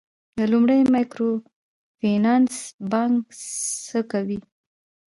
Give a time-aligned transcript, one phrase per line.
[0.37, 1.31] د لومړي مایکرو
[1.99, 2.55] فینانس
[2.91, 3.23] بانک
[3.87, 4.39] څه کوي؟